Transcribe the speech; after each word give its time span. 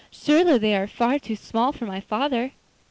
Surely 0.09 0.57
they 0.57 0.75
are 0.75 0.87
far 0.87 1.19
too 1.19 1.35
small 1.35 1.71
for 1.71 1.85
my 1.85 1.99
father? 1.99 2.53